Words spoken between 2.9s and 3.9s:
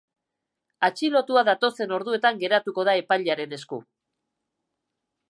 da epailearen esku.